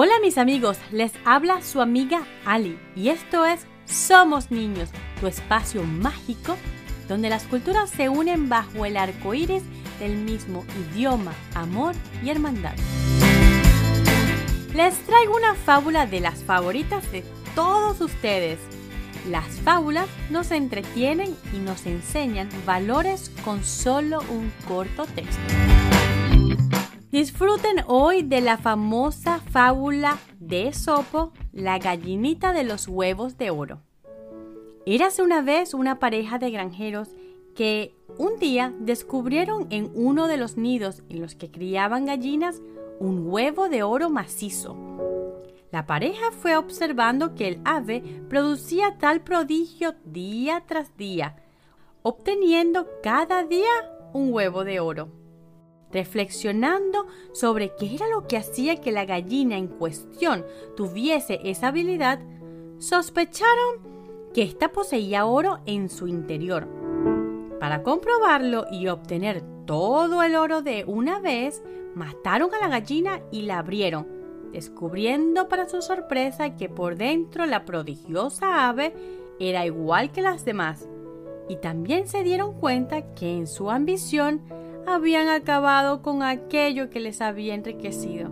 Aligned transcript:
Hola 0.00 0.12
mis 0.22 0.38
amigos, 0.38 0.78
les 0.92 1.10
habla 1.24 1.60
su 1.60 1.80
amiga 1.80 2.24
Ali 2.44 2.78
y 2.94 3.08
esto 3.08 3.44
es 3.44 3.66
Somos 3.84 4.52
Niños, 4.52 4.90
tu 5.18 5.26
espacio 5.26 5.82
mágico 5.82 6.56
donde 7.08 7.28
las 7.28 7.42
culturas 7.48 7.90
se 7.90 8.08
unen 8.08 8.48
bajo 8.48 8.86
el 8.86 8.96
arco 8.96 9.34
iris 9.34 9.64
del 9.98 10.16
mismo 10.16 10.64
idioma, 10.92 11.32
amor 11.52 11.96
y 12.22 12.30
hermandad. 12.30 12.76
Les 14.72 14.94
traigo 14.98 15.36
una 15.36 15.56
fábula 15.56 16.06
de 16.06 16.20
las 16.20 16.44
favoritas 16.44 17.10
de 17.10 17.24
todos 17.56 18.00
ustedes. 18.00 18.60
Las 19.28 19.46
fábulas 19.64 20.06
nos 20.30 20.52
entretienen 20.52 21.36
y 21.52 21.58
nos 21.58 21.86
enseñan 21.86 22.48
valores 22.64 23.32
con 23.44 23.64
solo 23.64 24.20
un 24.30 24.52
corto 24.68 25.06
texto. 25.06 25.87
Disfruten 27.10 27.84
hoy 27.86 28.22
de 28.22 28.42
la 28.42 28.58
famosa 28.58 29.40
fábula 29.40 30.18
de 30.40 30.68
Esopo, 30.68 31.32
la 31.52 31.78
gallinita 31.78 32.52
de 32.52 32.64
los 32.64 32.86
huevos 32.86 33.38
de 33.38 33.48
oro. 33.48 33.80
Érase 34.84 35.22
una 35.22 35.40
vez 35.40 35.72
una 35.72 36.00
pareja 36.00 36.38
de 36.38 36.50
granjeros 36.50 37.08
que 37.54 37.94
un 38.18 38.38
día 38.38 38.74
descubrieron 38.78 39.68
en 39.70 39.90
uno 39.94 40.26
de 40.26 40.36
los 40.36 40.58
nidos 40.58 41.02
en 41.08 41.22
los 41.22 41.34
que 41.34 41.50
criaban 41.50 42.04
gallinas 42.04 42.60
un 43.00 43.26
huevo 43.26 43.70
de 43.70 43.82
oro 43.82 44.10
macizo. 44.10 44.76
La 45.72 45.86
pareja 45.86 46.30
fue 46.30 46.58
observando 46.58 47.34
que 47.34 47.48
el 47.48 47.60
ave 47.64 48.02
producía 48.28 48.98
tal 48.98 49.22
prodigio 49.22 49.94
día 50.04 50.62
tras 50.66 50.94
día, 50.98 51.36
obteniendo 52.02 52.86
cada 53.02 53.44
día 53.44 53.70
un 54.12 54.30
huevo 54.30 54.64
de 54.64 54.80
oro 54.80 55.17
reflexionando 55.92 57.06
sobre 57.32 57.72
qué 57.78 57.94
era 57.94 58.08
lo 58.08 58.26
que 58.26 58.36
hacía 58.36 58.80
que 58.80 58.92
la 58.92 59.04
gallina 59.04 59.56
en 59.56 59.68
cuestión 59.68 60.44
tuviese 60.76 61.40
esa 61.44 61.68
habilidad, 61.68 62.20
sospecharon 62.78 63.88
que 64.34 64.42
ésta 64.42 64.70
poseía 64.72 65.26
oro 65.26 65.60
en 65.66 65.88
su 65.88 66.06
interior. 66.06 66.68
Para 67.60 67.82
comprobarlo 67.82 68.66
y 68.70 68.88
obtener 68.88 69.42
todo 69.66 70.22
el 70.22 70.36
oro 70.36 70.62
de 70.62 70.84
una 70.86 71.18
vez, 71.18 71.62
mataron 71.94 72.54
a 72.54 72.60
la 72.60 72.68
gallina 72.68 73.20
y 73.32 73.42
la 73.42 73.58
abrieron, 73.58 74.06
descubriendo 74.52 75.48
para 75.48 75.68
su 75.68 75.82
sorpresa 75.82 76.56
que 76.56 76.68
por 76.68 76.96
dentro 76.96 77.46
la 77.46 77.64
prodigiosa 77.64 78.68
ave 78.68 78.94
era 79.40 79.66
igual 79.66 80.12
que 80.12 80.22
las 80.22 80.44
demás. 80.44 80.88
Y 81.48 81.56
también 81.56 82.06
se 82.06 82.22
dieron 82.22 82.54
cuenta 82.58 83.14
que 83.14 83.36
en 83.36 83.46
su 83.46 83.70
ambición 83.70 84.42
habían 84.90 85.28
acabado 85.28 86.02
con 86.02 86.22
aquello 86.22 86.90
que 86.90 87.00
les 87.00 87.20
había 87.20 87.54
enriquecido. 87.54 88.30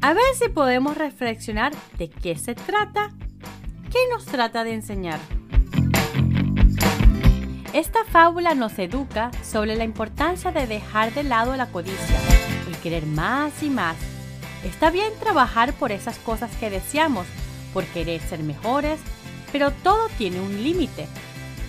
A 0.00 0.14
ver 0.14 0.34
si 0.34 0.48
podemos 0.48 0.96
reflexionar 0.96 1.72
de 1.96 2.10
qué 2.10 2.36
se 2.36 2.54
trata, 2.54 3.10
qué 3.90 3.98
nos 4.10 4.24
trata 4.24 4.64
de 4.64 4.74
enseñar. 4.74 5.20
Esta 7.72 8.04
fábula 8.04 8.54
nos 8.54 8.78
educa 8.78 9.30
sobre 9.42 9.76
la 9.76 9.84
importancia 9.84 10.52
de 10.52 10.66
dejar 10.66 11.14
de 11.14 11.22
lado 11.22 11.56
la 11.56 11.68
codicia, 11.68 12.18
el 12.68 12.76
querer 12.78 13.06
más 13.06 13.62
y 13.62 13.70
más. 13.70 13.96
Está 14.64 14.90
bien 14.90 15.12
trabajar 15.18 15.72
por 15.72 15.90
esas 15.90 16.18
cosas 16.18 16.54
que 16.56 16.68
deseamos, 16.68 17.26
por 17.72 17.84
querer 17.84 18.20
ser 18.20 18.42
mejores, 18.42 19.00
pero 19.52 19.70
todo 19.70 20.08
tiene 20.18 20.40
un 20.40 20.62
límite. 20.62 21.06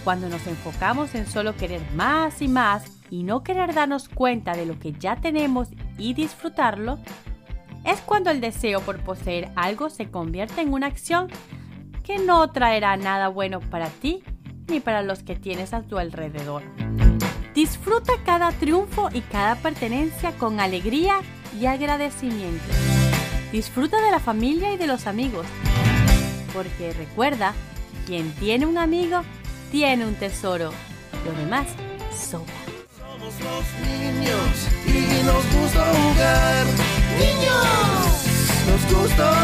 Cuando 0.03 0.27
nos 0.27 0.45
enfocamos 0.47 1.15
en 1.15 1.25
solo 1.25 1.55
querer 1.55 1.81
más 1.95 2.41
y 2.41 2.49
más, 2.49 2.83
y 3.13 3.21
no 3.21 3.43
querer 3.43 3.75
darnos 3.75 4.09
cuenta 4.09 4.53
de 4.53 4.65
lo 4.65 4.79
que 4.79 4.91
ya 4.91 5.17
tenemos 5.17 5.67
y 5.99 6.15
disfrutarlo, 6.15 6.97
es 7.85 8.01
cuando 8.01 8.31
el 8.31 8.41
deseo 8.41 8.79
por 8.81 9.01
poseer 9.01 9.51
algo 9.55 9.91
se 9.91 10.09
convierte 10.09 10.61
en 10.61 10.73
una 10.73 10.87
acción 10.87 11.27
que 12.03 12.17
no 12.17 12.49
traerá 12.49 12.97
nada 12.97 13.27
bueno 13.27 13.59
para 13.59 13.89
ti 13.89 14.23
ni 14.67 14.79
para 14.79 15.03
los 15.03 15.21
que 15.21 15.35
tienes 15.35 15.75
a 15.75 15.83
tu 15.83 15.99
alrededor. 15.99 16.63
Disfruta 17.53 18.13
cada 18.25 18.51
triunfo 18.51 19.09
y 19.13 19.21
cada 19.21 19.57
pertenencia 19.57 20.31
con 20.31 20.59
alegría 20.59 21.19
y 21.59 21.67
agradecimiento. 21.67 22.65
Disfruta 23.51 24.03
de 24.03 24.09
la 24.09 24.19
familia 24.19 24.73
y 24.73 24.77
de 24.77 24.87
los 24.87 25.05
amigos, 25.05 25.45
porque 26.51 26.93
recuerda, 26.93 27.53
quien 28.07 28.31
tiene 28.37 28.65
un 28.65 28.79
amigo, 28.79 29.21
tiene 29.71 30.03
un 30.03 30.15
tesoro. 30.15 30.71
Lo 31.27 31.31
demás 31.33 31.67
sobra 32.11 32.72
los 33.25 33.65
niños 33.87 34.67
y 34.85 35.23
nos 35.23 35.43
gusta 35.61 35.85
jugar. 35.93 36.65
Niños, 37.19 38.25
nos 38.67 38.93
gusta 38.93 39.25
jugar. 39.27 39.42